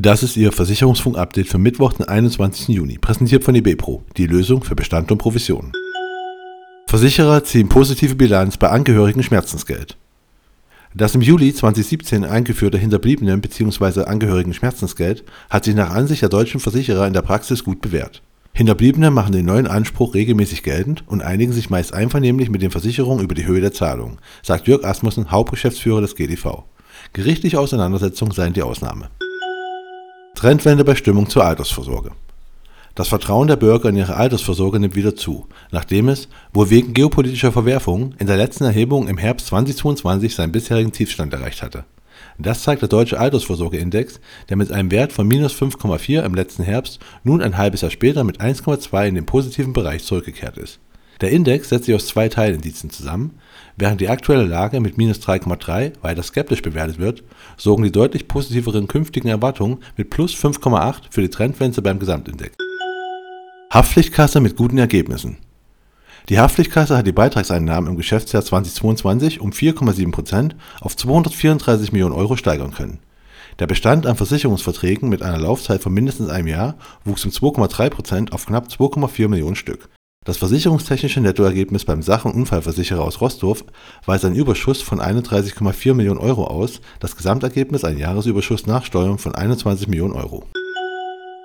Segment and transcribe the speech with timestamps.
[0.00, 2.68] Das ist Ihr Versicherungsfunk-Update für Mittwoch, den 21.
[2.68, 5.72] Juni, präsentiert von eBepro, die Lösung für Bestand und Provision.
[6.86, 9.96] Versicherer ziehen positive Bilanz bei Angehörigen Schmerzensgeld.
[10.94, 14.04] Das im Juli 2017 eingeführte Hinterbliebenen bzw.
[14.04, 18.22] Angehörigen Schmerzensgeld hat sich nach Ansicht der deutschen Versicherer in der Praxis gut bewährt.
[18.52, 23.24] Hinterbliebene machen den neuen Anspruch regelmäßig geltend und einigen sich meist einvernehmlich mit den Versicherungen
[23.24, 26.62] über die Höhe der Zahlung, sagt Jörg Asmussen, Hauptgeschäftsführer des GDV.
[27.14, 29.10] Gerichtliche Auseinandersetzungen seien die Ausnahme.
[30.38, 32.12] Trendwende bei Stimmung zur Altersvorsorge.
[32.94, 37.50] Das Vertrauen der Bürger in ihre Altersvorsorge nimmt wieder zu, nachdem es, wohl wegen geopolitischer
[37.50, 41.86] Verwerfungen, in der letzten Erhebung im Herbst 2022 seinen bisherigen Tiefstand erreicht hatte.
[42.38, 47.00] Das zeigt der deutsche Altersvorsorgeindex, der mit einem Wert von minus 5,4 im letzten Herbst
[47.24, 50.78] nun ein halbes Jahr später mit 1,2 in den positiven Bereich zurückgekehrt ist.
[51.20, 53.38] Der Index setzt sich aus zwei Teilindizen zusammen.
[53.76, 57.24] Während die aktuelle Lage mit minus 3,3 weiter skeptisch bewertet wird,
[57.56, 62.56] sorgen die deutlich positiveren künftigen Erwartungen mit plus 5,8 für die Trendwende beim Gesamtindex.
[63.72, 65.38] Haftpflichtkasse mit guten Ergebnissen.
[66.28, 72.72] Die Haftpflichtkasse hat die Beitragseinnahmen im Geschäftsjahr 2022 um 4,7% auf 234 Millionen Euro steigern
[72.72, 73.00] können.
[73.58, 78.46] Der Bestand an Versicherungsverträgen mit einer Laufzeit von mindestens einem Jahr wuchs um 2,3% auf
[78.46, 79.88] knapp 2,4 Millionen Stück.
[80.28, 83.64] Das versicherungstechnische Nettoergebnis beim Sach- und Unfallversicherer aus Rostow
[84.04, 89.34] weist einen Überschuss von 31,4 Millionen Euro aus, das Gesamtergebnis ein Jahresüberschuss nach Steuern von
[89.34, 90.44] 21 Millionen Euro.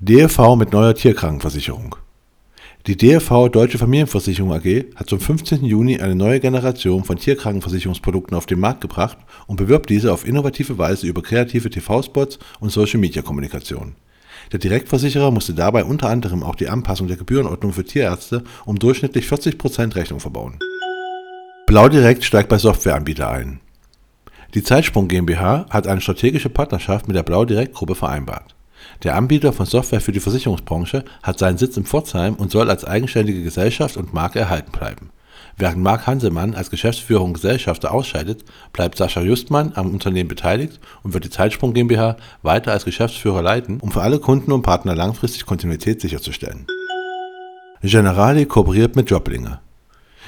[0.00, 1.96] DRV mit neuer Tierkrankenversicherung
[2.86, 5.62] die DRV Deutsche Familienversicherung AG hat zum 15.
[5.64, 10.78] Juni eine neue Generation von Tierkrankenversicherungsprodukten auf den Markt gebracht und bewirbt diese auf innovative
[10.78, 13.96] Weise über kreative TV-Spots und Social-Media-Kommunikation.
[14.52, 19.26] Der Direktversicherer musste dabei unter anderem auch die Anpassung der Gebührenordnung für Tierärzte um durchschnittlich
[19.26, 20.58] 40% Rechnung verbauen.
[21.66, 23.60] Blau Direkt steigt bei Softwareanbieter ein.
[24.54, 28.54] Die Zeitsprung GmbH hat eine strategische Partnerschaft mit der Blau Gruppe vereinbart.
[29.02, 32.84] Der Anbieter von Software für die Versicherungsbranche hat seinen Sitz in Pforzheim und soll als
[32.84, 35.10] eigenständige Gesellschaft und Marke erhalten bleiben.
[35.60, 41.14] Während Marc Hansemann als Geschäftsführer und Gesellschafter ausscheidet, bleibt Sascha Justmann am Unternehmen beteiligt und
[41.14, 45.46] wird die Zeitsprung GmbH weiter als Geschäftsführer leiten, um für alle Kunden und Partner langfristig
[45.46, 46.66] Kontinuität sicherzustellen.
[47.82, 49.58] Generali kooperiert mit Joblinge.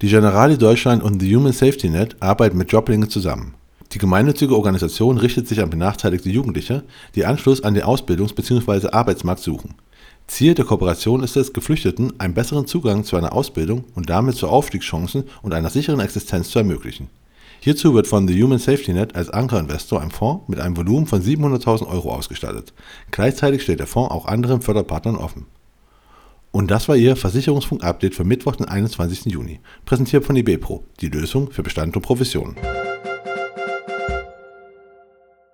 [0.00, 3.54] Die Generali Deutschland und The Human Safety Net arbeiten mit Joblinge zusammen.
[3.92, 6.82] Die gemeinnützige Organisation richtet sich an benachteiligte Jugendliche,
[7.14, 8.88] die Anschluss an den Ausbildungs- bzw.
[8.88, 9.74] Arbeitsmarkt suchen.
[10.26, 14.48] Ziel der Kooperation ist es, Geflüchteten einen besseren Zugang zu einer Ausbildung und damit zu
[14.48, 17.10] Aufstiegschancen und einer sicheren Existenz zu ermöglichen.
[17.60, 21.22] Hierzu wird von The Human Safety Net als Ankerinvestor ein Fonds mit einem Volumen von
[21.22, 22.72] 700.000 Euro ausgestattet.
[23.10, 25.46] Gleichzeitig steht der Fonds auch anderen Förderpartnern offen.
[26.50, 29.26] Und das war Ihr Versicherungsfunk-Update für Mittwoch, den 21.
[29.26, 32.56] Juni, präsentiert von eBepro, die Lösung für Bestand und Provision.